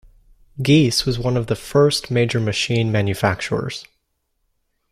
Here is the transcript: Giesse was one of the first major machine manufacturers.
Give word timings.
Giesse 0.59 1.05
was 1.05 1.19
one 1.19 1.37
of 1.37 1.45
the 1.45 1.55
first 1.55 2.09
major 2.09 2.39
machine 2.39 2.91
manufacturers. 2.91 3.85